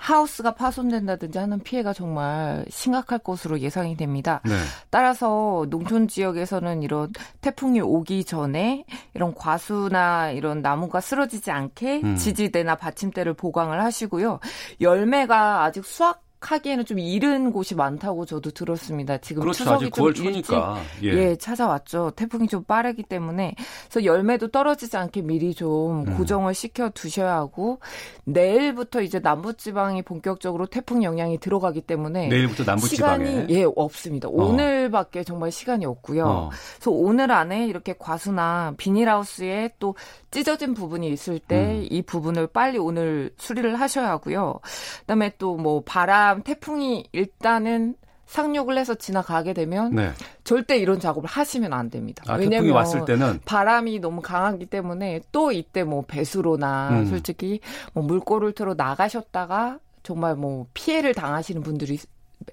[0.02, 4.40] 하우스가 파손된다든지 하는 피해가 정말 심각할 것으로 예상이 됩니다.
[4.44, 4.52] 네.
[4.90, 8.84] 따라서 농촌 지역에서는 이런 태풍이 오기 전에
[9.14, 12.16] 이런 과수나 이런 나무가 쓰러지지 않게 음.
[12.16, 14.40] 지지대나 받침대를 보강을 하시고요.
[14.80, 19.18] 열매가 아직 수확 하기에는 좀 이른 곳이 많다고 저도 들었습니다.
[19.18, 19.58] 지금 그렇죠.
[19.58, 20.54] 추석이 좀 일찍
[21.02, 21.08] 예.
[21.08, 21.36] 예.
[21.36, 22.12] 찾아왔죠.
[22.16, 23.54] 태풍이 좀 빠르기 때문에
[23.88, 26.16] 그래서 열매도 떨어지지 않게 미리 좀 음.
[26.16, 27.80] 고정을 시켜 두셔야 하고
[28.24, 34.28] 내일부터 이제 남부 지방이 본격적으로 태풍 영향이 들어가기 때문에 내일부터 남부 지방에 시간이 예 없습니다.
[34.28, 34.32] 어.
[34.32, 36.26] 오늘밖에 정말 시간이 없고요.
[36.26, 36.50] 어.
[36.76, 39.94] 그래서 오늘 안에 이렇게 과수나 비닐하우스에 또
[40.30, 42.02] 찢어진 부분이 있을 때이 음.
[42.04, 44.60] 부분을 빨리 오늘 수리를 하셔야 하고요.
[45.00, 47.96] 그다음에 또 뭐 바람, 태풍이 일단은
[48.32, 50.10] 상륙을 해서 지나가게 되면 네.
[50.42, 52.24] 절대 이런 작업을 하시면 안 됩니다.
[52.26, 57.06] 아, 왜냐면 왔을 때는 바람이 너무 강하기 때문에 또 이때 뭐 배수로나 음.
[57.06, 57.60] 솔직히
[57.92, 61.98] 뭐 물꼬를 틀어 나가셨다가 정말 뭐 피해를 당하시는 분들이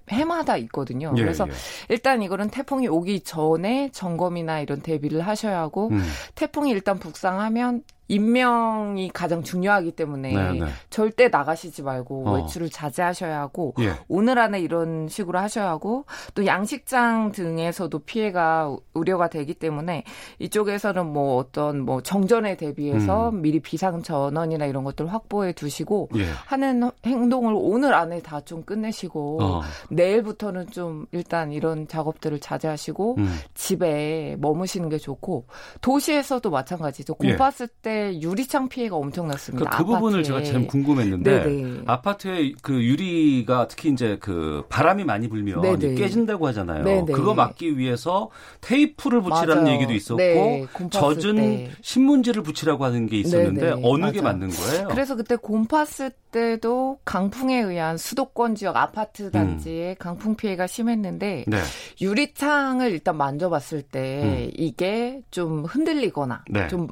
[0.10, 1.14] 해마다 있거든요.
[1.16, 1.54] 예, 그래서 예.
[1.88, 6.04] 일단 이거는 태풍이 오기 전에 점검이나 이런 대비를 하셔야 하고 음.
[6.36, 10.60] 태풍이 일단 북상하면 인명이 가장 중요하기 때문에 네네.
[10.60, 10.66] 네.
[10.90, 12.34] 절대 나가시지 말고 어.
[12.34, 13.94] 외출을 자제하셔야 하고 예.
[14.10, 20.04] 오늘 안에 이런 식으로 하셔야 하고 또 양식장 등에서도 피해가 우려가 되기 때문에
[20.40, 23.42] 이쪽에서는 뭐 어떤 뭐 정전에 대비해서 음.
[23.42, 26.26] 미리 비상 전원이나 이런 것들 확보해 두시고 예.
[26.46, 29.62] 하는 행동을 오늘 안에 다 좀 끝내시고 어.
[29.92, 33.38] 내일부터는 좀 일단 이런 작업들을 자제하시고 음.
[33.54, 35.46] 집에 머무시는 게 좋고
[35.82, 37.14] 도시에서도 마찬가지죠.
[37.14, 37.68] 곰파스 예.
[37.84, 39.70] 때 유리창 피해가 엄청났습니다.
[39.70, 41.82] 그, 그 부분을 제가 참 궁금했는데 네네.
[41.86, 45.96] 아파트에 그 유리가 특히 이제 그 바람이 많이 불면 네네.
[45.96, 46.84] 깨진다고 하잖아요.
[46.84, 47.12] 네네.
[47.12, 48.30] 그거 막기 위해서
[48.62, 49.76] 테이프를 붙이라는 맞아요.
[49.76, 51.72] 얘기도 있었고 네, 젖은 때.
[51.82, 54.12] 신문지를 붙이라고 하는 게 있었는데 어느 맞아요.
[54.14, 54.88] 게 맞는 거예요?
[54.90, 59.96] 그래서 그때 곰파스 때도 강풍에 의한 수도권 지역 아파트 단지에 음.
[59.98, 61.58] 강풍 피해가 심했는데 네.
[62.00, 64.52] 유리창을 일단 만져봤을 때 음.
[64.56, 66.68] 이게 좀 흔들리거나 네.
[66.68, 66.88] 좀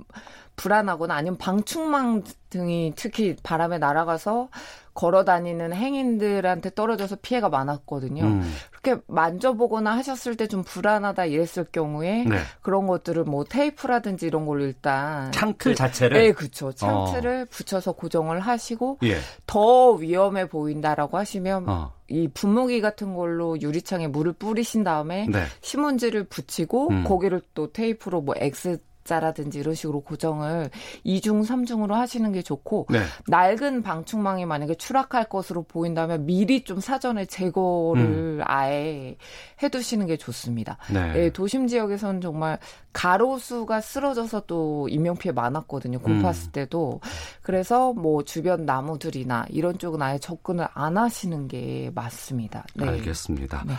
[0.57, 4.49] 불안하거나 아니면 방충망 등이 특히 바람에 날아가서
[4.93, 8.23] 걸어 다니는 행인들한테 떨어져서 피해가 많았거든요.
[8.23, 8.53] 음.
[8.71, 12.37] 그렇게 만져보거나 하셨을 때 좀 불안하다 이랬을 경우에 네.
[12.61, 16.71] 그런 것들을 뭐 테이프라든지 이런 걸로 일단 창틀 그, 자체를 네, 그렇죠.
[16.71, 17.45] 창틀을 어.
[17.49, 19.17] 붙여서 고정을 하시고 예.
[19.45, 21.93] 더 위험해 보인다라고 하시면 어.
[22.07, 25.43] 이 분무기 같은 걸로 유리창에 물을 뿌리신 다음에 네.
[25.61, 27.03] 신문지를 붙이고 음.
[27.03, 30.69] 거기를 또 테이프로 뭐 X 자라든지 이런 식으로 고정을
[31.05, 32.99] 2중, 3중으로 하시는 게 좋고 네.
[33.27, 38.39] 낡은 방충망이 만약에 추락할 것으로 보인다면 미리 좀 사전에 제거를 음.
[38.43, 39.17] 아예
[39.63, 40.77] 해두시는 게 좋습니다.
[40.93, 41.13] 네.
[41.13, 42.59] 네, 도심 지역에서는 정말
[42.93, 45.99] 가로수가 쓰러져서 또 인명피해 많았거든요.
[45.99, 46.51] 곰팠을 음.
[46.51, 46.99] 때도.
[47.41, 52.65] 그래서 뭐 주변 나무들이나 이런 쪽은 아예 접근을 안 하시는 게 맞습니다.
[52.75, 52.87] 네.
[52.87, 53.63] 알겠습니다.
[53.67, 53.73] 네.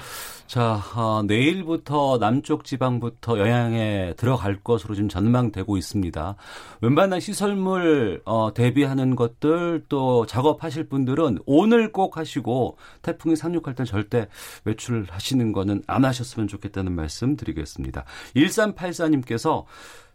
[0.47, 6.37] 자, 어, 내일부터 남쪽 지방부터 영향에 들어갈 것으로 지금 전망되고 있습니다.
[6.81, 14.29] 웬만한 시설물 어, 대비하는 것들 또 작업하실 분들은 오늘 꼭 하시고 태풍이 상륙할 때 절대
[14.65, 18.05] 외출하시는 거는 안 하셨으면 좋겠다는 말씀 드리겠습니다.
[18.37, 19.65] 1384님께서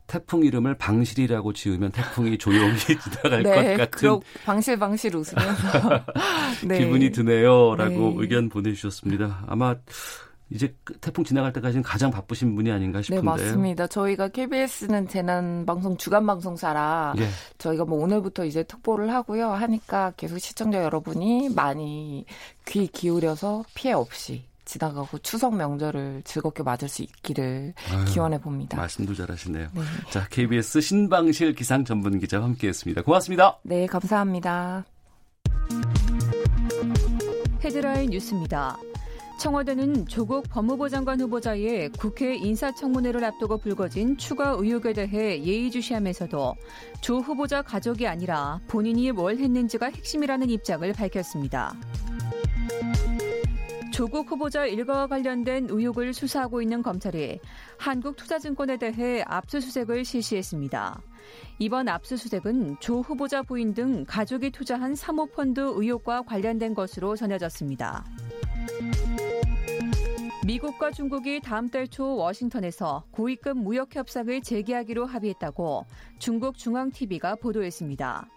[0.07, 6.03] 태풍 이름을 방실이라고 지으면 태풍이 조용히 지나갈 네, 것 같은 방실 방실 웃으면서
[6.67, 6.79] 네.
[6.79, 8.15] 기분이 드네요라고 네.
[8.17, 9.45] 의견 보내주셨습니다.
[9.47, 9.75] 아마
[10.53, 13.35] 이제 그 태풍 지나갈 때까지는 가장 바쁘신 분이 아닌가 네, 싶은데요.
[13.35, 13.87] 네, 맞습니다.
[13.87, 17.27] 저희가 KBS는 재난 방송 주간 방송사라 예.
[17.57, 19.49] 저희가 뭐 오늘부터 이제 특보를 하고요.
[19.49, 22.25] 하니까 계속 시청자 여러분이 많이
[22.67, 28.77] 귀 기울여서 피해 없이 지나가고 추석 명절을 즐겁게 맞을 수 있기를 아유, 기원해 봅니다.
[28.77, 29.69] 말씀도 잘하시네요.
[29.73, 29.81] 네.
[30.09, 33.01] 자, KBS 신방실 기상 전문 기자와 함께했습니다.
[33.01, 33.57] 고맙습니다.
[33.63, 34.85] 네, 감사합니다.
[37.63, 38.77] 헤드라인 뉴스입니다.
[39.43, 46.55] 청와대는 조국 법무부 장관 후보자의 국회 인사청문회를 앞두고 불거진 추가 의혹에 대해 예의주시하면서도
[47.01, 51.75] 조 후보자 가족이 아니라 본인이 뭘 했는지가 핵심이라는 입장을 밝혔습니다.
[53.91, 57.41] 조국 후보자 일가와 관련된 의혹을 수사하고 있는 검찰이
[57.77, 61.01] 한국투자증권에 대해 압수수색을 실시했습니다.
[61.59, 68.05] 이번 압수수색은 조 후보자 부인 등 가족이 투자한 사모펀드 의혹과 관련된 것으로 전해졌습니다.
[70.45, 75.85] 미국과 중국이 다음 달 초 워싱턴에서 고위급 무역 협상을 재개하기로 합의했다고
[76.19, 78.27] 중국 중앙TV가 보도했습니다.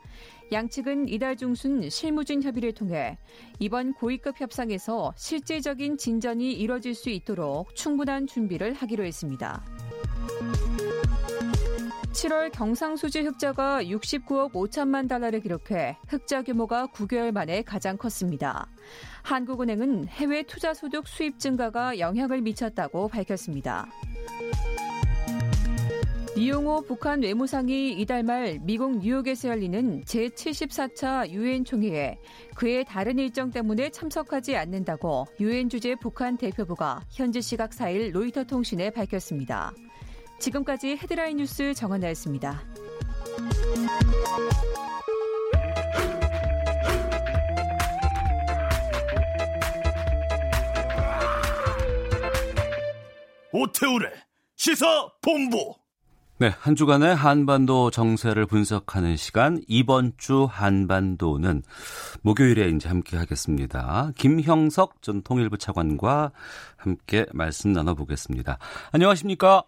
[0.53, 3.19] 양측은 이달 중순 실무진 협의를 통해
[3.59, 9.65] 이번 고위급 협상에서 실질적인 진전이 이뤄질 수 있도록 충분한 준비를 하기로 했습니다.
[12.17, 18.67] 7월 경상수지 흑자가 69억 5천만 달러를 기록해 흑자 규모가 9개월 만에 가장 컸습니다.
[19.23, 23.87] 한국은행은 해외 투자 소득 수입 증가가 영향을 미쳤다고 밝혔습니다.
[26.39, 32.19] 이용호 북한 외무상이 이달 말 미국 뉴욕에서 열리는 제74차 유엔 총회에
[32.55, 38.89] 그의 다른 일정 때문에 참석하지 않는다고 유엔 주재 북한 대표부가 현지 시각 4일 로이터 통신에
[38.89, 39.75] 밝혔습니다.
[40.39, 42.63] 지금까지 헤드라인 뉴스 정원나였습니다.
[53.53, 54.11] 오태우래
[54.57, 55.75] 시사 본부
[56.39, 61.63] 네, 한 주간의 한반도 정세를 분석하는 시간 이번 주 한반도는
[62.21, 64.11] 목요일에 이제 함께 하겠습니다.
[64.19, 66.33] 김형석 전 통일부 차관과
[66.77, 68.59] 함께 말씀 나눠 보겠습니다.
[68.93, 69.65] 안녕하십니까?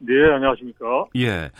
[0.00, 1.06] 네, 안녕하십니까?
[1.16, 1.50] 예.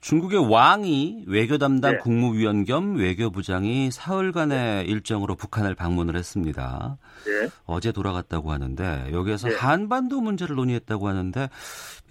[0.00, 1.98] 중국의 왕이 외교 담당 네.
[1.98, 6.98] 국무위원 겸 외교부장이 사흘간의 일정으로 북한을 방문을 했습니다.
[7.24, 7.48] 네.
[7.64, 9.56] 어제 돌아갔다고 하는데 여기에서 네.
[9.56, 11.48] 한반도 문제를 논의했다고 하는데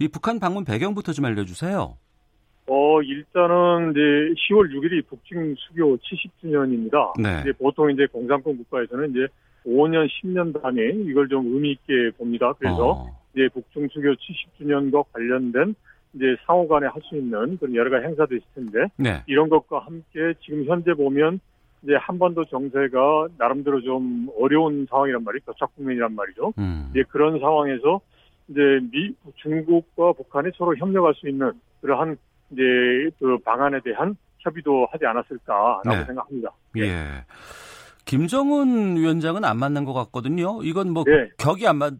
[0.00, 1.96] 이 북한 방문 배경부터 좀 알려주세요.
[2.68, 7.22] 어, 일단은 이제 10월 6일이 북중 수교 70주년입니다.
[7.22, 7.42] 네.
[7.42, 9.28] 이제 보통 이제 공산권 국가에서는 이제
[9.64, 12.52] 5년, 10년 단위 이걸 좀 의미 있게 봅니다.
[12.58, 13.25] 그래서 어.
[13.36, 15.74] 이제 북중 수교 70주년과 관련된
[16.14, 19.22] 이제 상호 간에 할 수 있는 그런 여러 가지 행사도 있을 텐데 네.
[19.26, 21.38] 이런 것과 함께 지금 현재 보면
[21.82, 25.44] 이제 한반도 정세가 나름대로 좀 어려운 상황이란 말이죠.
[25.52, 26.54] 교착 국면이란 말이죠.
[26.58, 26.88] 음.
[26.90, 28.00] 이제 그런 상황에서
[28.48, 32.16] 이제 미 중국과 북한이 서로 협력할 수 있는 그러한
[32.50, 32.62] 이제
[33.18, 36.04] 그 방안에 대한 협의도 하지 않았을까라고 네.
[36.06, 36.50] 생각합니다.
[36.78, 37.24] 예.
[38.06, 40.62] 김정은 위원장은 안 만난 것 같거든요.
[40.62, 41.28] 이건 뭐 네.
[41.38, 41.92] 격이 안 맞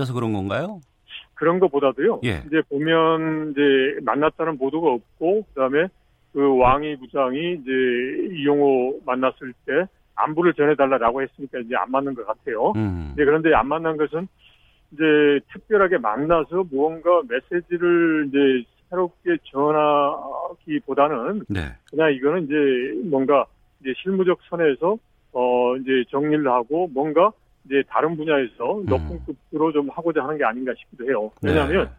[0.00, 0.80] 아서 그런 건가요?
[1.34, 2.20] 그런 것보다도요.
[2.24, 2.42] 예.
[2.46, 5.88] 이제 보면 이제 만났다는 보도가 없고 그다음에
[6.32, 7.70] 그 왕이 부장이 이제
[8.36, 12.72] 이용호 만났을 때 안부를 전해달라라고 했으니까 이제 안 맞는 것 같아요.
[12.76, 13.10] 음.
[13.14, 14.28] 이제 그런데 안 만난 것은
[14.92, 15.02] 이제
[15.52, 21.60] 특별하게 만나서 무언가 메시지를 이제 새롭게 전하기보다는 네.
[21.90, 23.46] 그냥 이거는 이제 뭔가
[23.80, 24.98] 이제 실무적 선에서
[25.32, 27.30] 어 이제 정리를 하고 뭔가
[27.64, 28.86] 이제 다른 분야에서 음.
[28.86, 31.30] 높은 급으로 좀 하고자 하는 게 아닌가 싶기도 해요.
[31.42, 31.90] 왜냐하면 네.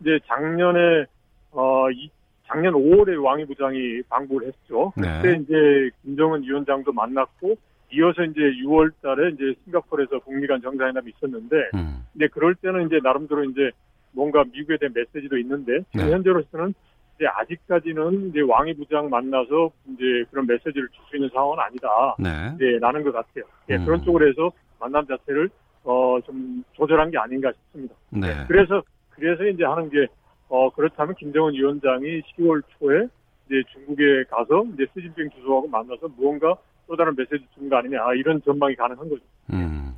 [0.00, 1.06] 이제 작년에
[1.52, 2.10] 어 이,
[2.46, 4.92] 작년 5월에 왕이 부장이 방북을 했죠.
[4.96, 5.20] 네.
[5.22, 7.56] 그때 이제 김정은 위원장도 만났고
[7.92, 12.04] 이어서 이제 6월 달에 이제 싱가포르에서 북미 간 정상회담이 있었는데 음.
[12.14, 13.70] 이제 그럴 때는 이제 나름대로 이제
[14.12, 16.12] 뭔가 미국에 대한 메시지도 있는데 지금 네.
[16.12, 16.74] 현재로서는
[17.16, 21.88] 이제 아직까지는 이제 왕이 부장 만나서 이제 그런 메시지를 줄 수 있는 상황은 아니다.
[22.18, 22.56] 네.
[22.58, 23.44] 네, 라는 것 같아요.
[23.68, 23.84] 예, 음.
[23.84, 25.48] 그런 쪽으로 해서 만남 자체를
[25.84, 27.94] 어, 좀 조절한 게 아닌가 싶습니다.
[28.10, 28.20] 네.
[28.28, 28.44] 네.
[28.48, 30.06] 그래서 그래서 이제 하는 게
[30.48, 33.06] 어, 그렇다면 김정은 위원장이 10월 초에
[33.46, 38.40] 이제 중국에 가서 이제 시진핑 주석하고 만나서 무언가 또 다른 메시지 준거 아니냐 아, 이런
[38.44, 39.22] 전망이 가능한 거죠.
[39.52, 39.94] 음.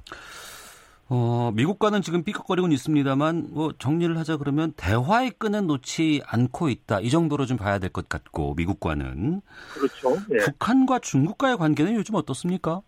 [1.09, 7.11] 어, 미국과는 지금 삐걱거리고는 있습니다만 뭐 정리를 하자 그러면 대화의 끈은 놓지 않고 있다 이
[7.11, 9.43] 정도로 좀 봐야 될 것 같고 미국과는
[9.75, 10.17] 그렇죠.
[10.33, 10.39] 예.
[10.39, 12.81] 북한과 중국과의 관계는 요즘 어떻습니까?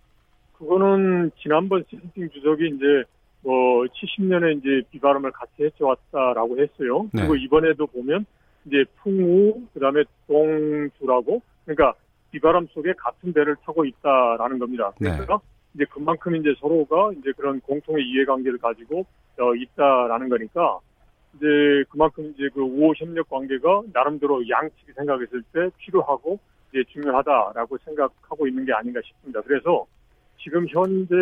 [0.58, 3.04] 그거는 지난번 시진핑 주석이 이제
[3.42, 7.08] 뭐 70년에 이제 비바람을 같이 헤쳐왔다라고 했어요.
[7.12, 7.22] 네.
[7.22, 8.24] 그리고 이번에도 보면
[8.64, 11.94] 이제 풍우 그다음에 동주라고 그러니까
[12.30, 14.92] 비바람 속에 같은 배를 타고 있다라는 겁니다.
[14.98, 15.10] 네.
[15.14, 15.54] 그래서 네.
[15.74, 19.04] 이제 그만큼 이제 서로가 이제 그런 공통의 이해관계를 가지고
[19.38, 20.78] 어, 있다라는 거니까
[21.36, 21.46] 이제
[21.90, 26.38] 그만큼 이제 그 우호 협력 관계가 나름대로 양측이 생각했을 때 필요하고
[26.70, 29.40] 이제 중요하다라고 생각하고 있는 게 아닌가 싶습니다.
[29.42, 29.86] 그래서
[30.44, 31.14] 지금 현재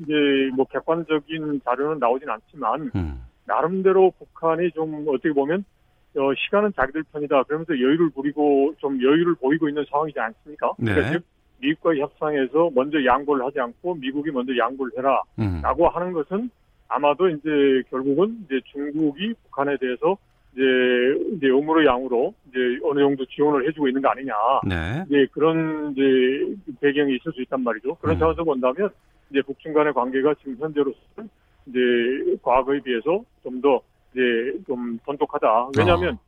[0.00, 3.24] 이제 뭐 객관적인 자료는 나오진 않지만 음.
[3.46, 5.64] 나름대로 북한이 좀 어떻게 보면
[6.16, 7.44] 어, 시간은 자기들 편이다.
[7.44, 10.72] 그러면서 여유를 부리고 좀 여유를 보이고 있는 상황이지 않습니까?
[10.78, 10.94] 네.
[10.94, 11.20] 그러니까
[11.60, 15.90] 미국과의 협상에서 먼저 양보를 하지 않고 미국이 먼저 양보를 해라라고 음.
[15.94, 16.50] 하는 것은
[16.88, 20.16] 아마도 이제 결국은 이제 중국이 북한에 대해서
[20.56, 20.62] 이제
[21.36, 24.32] 이제 음으로 양으로 이제 어느 정도 지원을 해주고 있는 거 아니냐.
[24.66, 25.04] 네.
[25.06, 27.96] 이제 그런 이제 배경이 있을 수 있단 말이죠.
[27.96, 28.18] 그런 음.
[28.18, 28.88] 차원에서 본다면
[29.30, 31.28] 이제 북중 간의 관계가 지금 현재로서는
[31.66, 33.80] 이제 과거에 비해서 좀 더
[34.12, 35.70] 이제 좀 돈독하다.
[35.76, 36.18] 왜냐하면 어.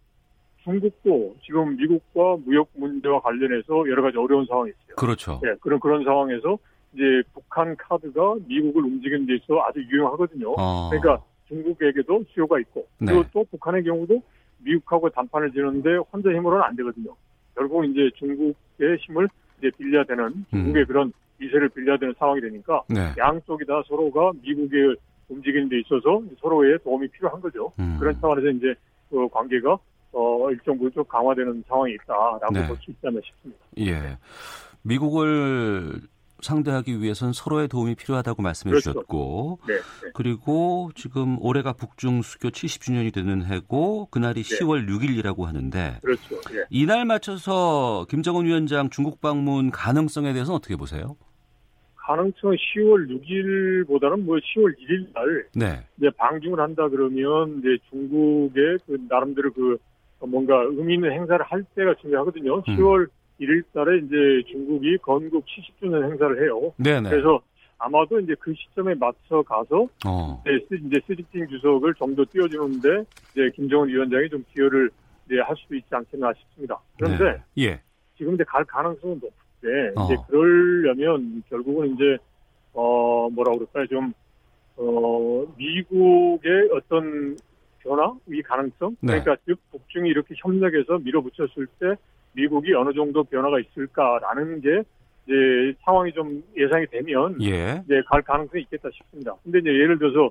[0.63, 4.97] 중국도 지금 미국과 무역 문제와 관련해서 여러 가지 어려운 상황이 있어요.
[4.97, 5.41] 그렇죠.
[5.43, 6.59] 네, 그런 그런 상황에서
[6.93, 10.55] 이제 북한 카드가 미국을 움직이는 데 있어 아주 유용하거든요.
[10.59, 10.91] 어.
[10.91, 13.13] 그러니까 중국에게도 수요가 있고 네.
[13.13, 14.23] 그리고 또 북한의 경우도
[14.59, 17.15] 미국하고 담판을 지는데 혼자 힘으로는 안 되거든요.
[17.55, 20.87] 결국 이제 중국의 힘을 이제 빌려야 되는 중국의 음.
[20.87, 23.13] 그런 이세를 빌려야 되는 상황이 되니까 네.
[23.17, 24.95] 양쪽이 다 서로가 미국에
[25.29, 27.73] 움직이는 데 있어서 서로의 도움이 필요한 거죠.
[27.79, 27.97] 음.
[27.99, 28.75] 그런 차원에서 이제
[29.11, 29.79] 그 관계가
[30.13, 32.67] 어, 일정 부분 강화되는 상황이 있다라고 네.
[32.67, 33.61] 볼수 있지 않나 싶습니다.
[33.79, 34.17] 예.
[34.83, 36.01] 미국을
[36.41, 38.93] 상대하기 위해서는 서로의 도움이 필요하다고 말씀해 그렇죠.
[38.93, 40.11] 주셨고 네, 네.
[40.15, 44.59] 그리고 지금 올해가 북중 수교 70주년이 되는 해고 그날이 네.
[44.59, 46.37] 10월 6일이라고 하는데 그렇죠.
[46.55, 46.65] 예.
[46.71, 51.17] 이날 맞춰서 김정은 위원장 중국 방문 가능성에 대해서는 어떻게 보세요?
[51.97, 55.85] 가능성은 10월 6일보다는 뭐 10월 1일 날 네.
[55.99, 59.77] 이제 방중을 한다 그러면 이제 중국의 그 나름대로 그
[60.21, 62.57] 뭔가 의미 있는 행사를 할 때가 중요하거든요.
[62.57, 62.63] 음.
[62.63, 63.09] 10월
[63.41, 66.73] 1일 달에 이제 중국이 건국 70주년 행사를 해요.
[66.77, 67.11] 네네.
[67.11, 67.41] 그래서
[67.79, 70.43] 아마도 이제 그 시점에 맞춰 가서 어.
[70.47, 74.91] 이제 시진핑 주석을 좀 더 띄워주는데 이제 김정은 위원장이 좀 기여를
[75.27, 76.79] 이제 할 수도 있지 않겠나 싶습니다.
[76.97, 77.25] 그런데
[77.55, 77.65] 네.
[77.65, 77.81] 예.
[78.17, 80.05] 지금 이제 갈 가능성은 높은데 어.
[80.07, 82.17] 이제 그러려면 결국은 이제
[82.73, 84.13] 어 뭐라 그럴까요 좀
[84.79, 87.37] 어 미국의 어떤
[87.81, 89.21] 변화, 이 가능성, 네.
[89.21, 91.97] 그러니까 즉 북중이 이렇게 협력해서 밀어붙였을 때
[92.33, 94.83] 미국이 어느 정도 변화가 있을까라는 게
[95.27, 97.83] 이제 상황이 좀 예상이 되면 예.
[97.85, 99.35] 이제 갈 가능성이 있겠다 싶습니다.
[99.45, 100.31] 근데 이제 예를 들어서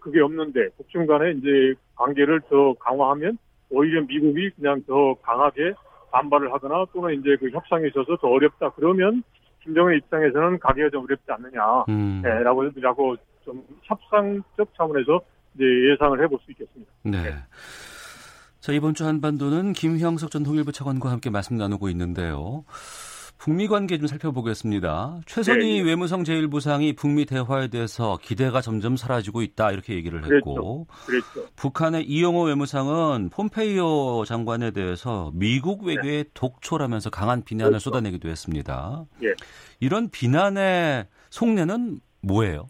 [0.00, 3.38] 그게 없는데 북중 간에 이제 관계를 더 강화하면
[3.70, 5.74] 오히려 미국이 그냥 더 강하게
[6.10, 9.22] 반발을 하거나 또는 이제 그 협상에 있어서 더 어렵다 그러면
[9.62, 12.22] 김정은 입장에서는 가기가 좀 어렵지 않느냐라고 음.
[12.22, 12.42] 네,
[12.80, 15.20] 라고 좀 협상적 차원에서
[15.54, 16.92] 이제 예상을 해볼 수 있겠습니다.
[17.02, 17.22] 네.
[17.22, 17.34] 네.
[18.68, 22.66] 자, 이번 주 한반도는 김형석 전 통일부 차관과 함께 말씀 나누고 있는데요.
[23.38, 25.20] 북미 관계 좀 살펴보겠습니다.
[25.24, 25.82] 최선희 네.
[25.82, 25.88] 네.
[25.88, 31.32] 외무성 제1부상이 북미 대화에 대해서 기대가 점점 사라지고 있다 이렇게 얘기를 했고 그랬죠.
[31.32, 31.50] 그랬죠.
[31.56, 36.30] 북한의 이영호 외무상은 폼페이오 장관에 대해서 미국 외교의 네.
[36.34, 37.84] 독초라면서 강한 비난을 그렇죠.
[37.84, 39.06] 쏟아내기도 했습니다.
[39.22, 39.32] 예.
[39.80, 42.66] 이런 비난의 속내는 뭐예요?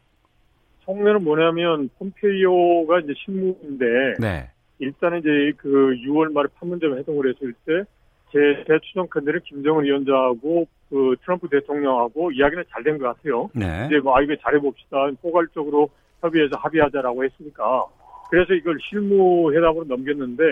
[0.84, 3.84] 속내는 뭐냐면 폼페이오가 이제 실무인데
[4.20, 4.52] 네.
[4.80, 12.30] 일단은 이제 그 6월 말에 판문점 회동을 했을 때제 대추정컨대는 김정은 위원장하고 그 트럼프 대통령하고
[12.32, 13.50] 이야기는 잘 된 것 같아요.
[13.54, 13.86] 네.
[13.86, 15.10] 이제 뭐 아, 이거 잘해봅시다.
[15.20, 15.88] 포괄적으로
[16.20, 17.84] 협의해서 합의하자라고 했으니까.
[18.30, 20.42] 그래서 이걸 실무회담으로 넘겼는데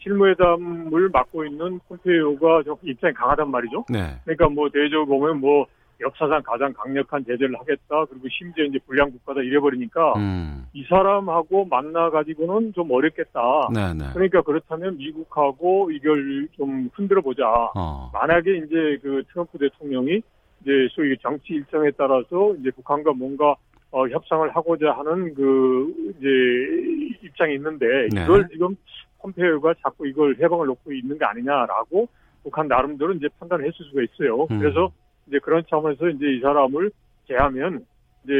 [0.00, 3.84] 실무회담을 맡고 있는 폼페이오가 좀 입장이 강하단 말이죠.
[3.90, 4.14] 네.
[4.24, 5.66] 그러니까 뭐 대적으로 보면 뭐
[6.00, 8.04] 역사상 가장 강력한 제재를 하겠다.
[8.08, 10.66] 그리고 심지어 이제 불량 국가다 이래버리니까 음.
[10.72, 13.68] 이 사람하고 만나 가지고는 좀 어렵겠다.
[13.74, 13.94] 네네.
[13.94, 14.04] 네.
[14.12, 17.44] 그러니까 그렇다면 미국하고 이걸 좀 흔들어 보자.
[17.74, 18.10] 어.
[18.12, 20.22] 만약에 이제 그 트럼프 대통령이
[20.62, 23.56] 이제 소위 정치 일정에 따라서 이제 북한과 뭔가
[23.90, 28.24] 어, 협상을 하고자 하는 그 이제 입장이 있는데 네.
[28.24, 28.76] 이걸 지금
[29.18, 32.08] 폼페이오가 자꾸 이걸 해방을 놓고 있는 게 아니냐라고
[32.42, 34.46] 북한 나름대로 이제 판단을 했을 수가 있어요.
[34.50, 34.58] 음.
[34.60, 34.92] 그래서
[35.28, 36.90] 이제 그런 차원에서 이제 이 사람을
[37.28, 37.84] 제하면
[38.24, 38.32] 이제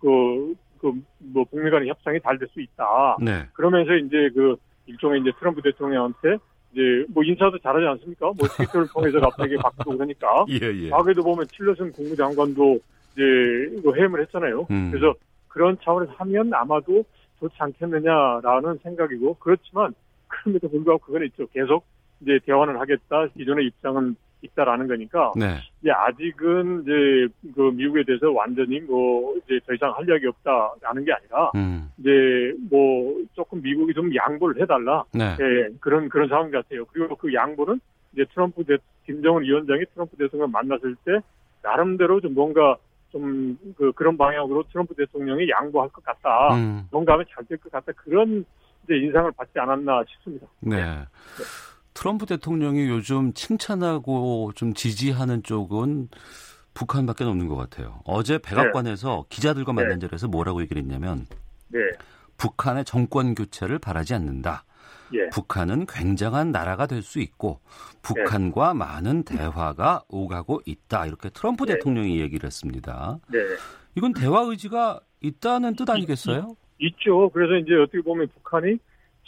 [0.00, 3.16] 그, 그, 뭐, 북미 간의 협상이 잘 될 수 있다.
[3.20, 3.46] 네.
[3.52, 6.38] 그러면서 이제 그 일종의 이제 트럼프 대통령한테
[6.72, 8.26] 이제 뭐 인사도 잘하지 않습니까?
[8.26, 10.44] 뭐 트위터를 통해서 갑자기 바꾸고 그러니까.
[10.48, 10.88] 예, 예.
[10.90, 12.78] 과거에도 보면 틸러슨 국무장관도
[13.12, 13.22] 이제
[13.78, 14.66] 이거 해임을 했잖아요.
[14.70, 14.90] 음.
[14.90, 15.14] 그래서
[15.48, 17.04] 그런 차원에서 하면 아마도
[17.40, 19.94] 좋지 않겠느냐라는 생각이고 그렇지만
[20.28, 21.46] 그럼에도 불구하고 그건 있죠.
[21.48, 21.84] 계속
[22.20, 23.26] 이제 대화를 하겠다.
[23.36, 25.58] 기존의 입장은 있다라는 거니까 네.
[25.80, 31.12] 이제 아직은 이제 그 미국에 대해서 완전히 뭐 이제 더 이상 할 이야기 없다라는 게
[31.12, 31.90] 아니라 음.
[31.98, 35.36] 이제 뭐 조금 미국이 좀 양보를 해달라 네.
[35.40, 36.84] 예, 그런 그런 상황 같아요.
[36.86, 37.80] 그리고 그 양보는
[38.12, 38.76] 이제 트럼프 대
[39.06, 41.18] 김정은 위원장이 트럼프 대통령 만났을 때
[41.62, 42.76] 나름대로 좀 뭔가
[43.10, 46.54] 좀 그 그런 방향으로 트럼프 대통령이 양보할 것 같다.
[46.54, 46.86] 음.
[46.90, 47.92] 뭔가 하면 잘 될 것 같다.
[47.96, 48.44] 그런
[48.84, 50.46] 이제 인상을 받지 않았나 싶습니다.
[50.60, 50.76] 네.
[50.76, 51.04] 네.
[51.98, 56.10] 트럼프 대통령이 요즘 칭찬하고 좀 지지하는 쪽은
[56.72, 57.98] 북한밖에 없는 것 같아요.
[58.04, 59.34] 어제 백악관에서 네.
[59.34, 60.06] 기자들과 만난 네.
[60.06, 61.26] 자리에서 뭐라고 얘기를 했냐면
[61.66, 61.80] 네.
[62.36, 64.62] 북한의 정권 교체를 바라지 않는다.
[65.12, 65.28] 예.
[65.30, 67.58] 북한은 굉장한 나라가 될 수 있고
[68.02, 68.78] 북한과 네.
[68.78, 71.04] 많은 대화가 오가고 있다.
[71.06, 71.74] 이렇게 트럼프 네.
[71.74, 73.18] 대통령이 얘기를 했습니다.
[73.26, 73.40] 네.
[73.96, 76.54] 이건 대화 의지가 있다는 뜻 아니겠어요?
[76.78, 77.28] 있 죠.
[77.30, 78.78] 그래서 이제 어떻게 보면 북한이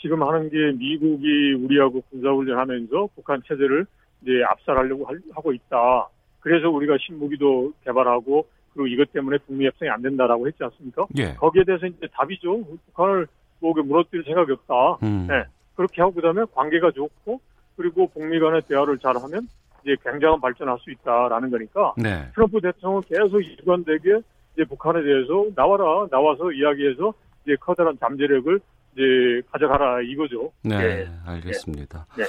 [0.00, 3.86] 지금 하는 게 미국이 우리하고 군사훈련하면서 북한 체제를
[4.22, 6.08] 이제 압살하려고 하고 있다.
[6.40, 11.06] 그래서 우리가 신무기도 개발하고 그리고 이것 때문에 북미 협상이 안 된다라고 했지 않습니까?
[11.18, 11.34] 예.
[11.34, 12.64] 거기에 대해서 이제 답이죠.
[12.86, 13.26] 북한을
[13.60, 14.98] 뭐 무너뜨릴 생각이 없다.
[15.02, 15.26] 음.
[15.28, 15.44] 네.
[15.74, 17.40] 그렇게 하고 그다음에 관계가 좋고
[17.76, 19.48] 그리고 북미 간의 대화를 잘하면
[19.82, 22.28] 이제 굉장한 발전할 수 있다라는 거니까 네.
[22.34, 24.20] 트럼프 대통령은 계속 일관되게
[24.54, 27.12] 이제 북한에 대해서 나와라 나와서 이야기해서
[27.44, 28.60] 이제 커다란 잠재력을
[28.92, 30.52] 이제 가져가라 이거죠.
[30.62, 31.08] 네, 네.
[31.26, 32.06] 알겠습니다.
[32.16, 32.24] 네.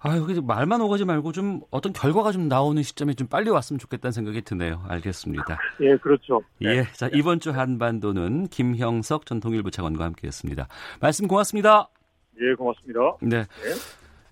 [0.00, 4.12] 아, 여기 말만 오가지 말고 좀 어떤 결과가 좀 나오는 시점에 좀 빨리 왔으면 좋겠다는
[4.12, 4.84] 생각이 드네요.
[4.86, 5.58] 알겠습니다.
[5.80, 6.40] 예, 그렇죠.
[6.60, 6.68] 네.
[6.76, 6.84] 예.
[6.92, 10.68] 자, 이번 주 한반도는 김형석 전 통일부 차관과 함께 했습니다.
[11.00, 11.88] 말씀 고맙습니다.
[12.40, 13.00] 예, 고맙습니다.
[13.22, 13.44] 네.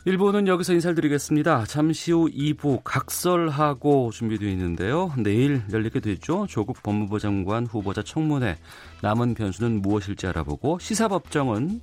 [0.06, 0.12] 네.
[0.12, 1.64] 1부는 여기서 인사를 드리겠습니다.
[1.66, 5.12] 잠시 후 2부 각설하고 준비되어 있는데요.
[5.18, 6.46] 내일 열리게 되죠.
[6.48, 8.56] 조국 법무부 장관 후보자 청문회
[9.02, 11.80] 남은 변수는 무엇일지 알아보고 시사법정은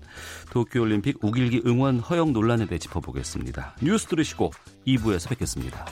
[0.51, 3.75] 도쿄올림픽 우길기 응원 허용 논란에 대해 짚어보겠습니다.
[3.81, 4.51] 뉴스 들으시고
[4.87, 5.85] 2부에서 뵙겠습니다.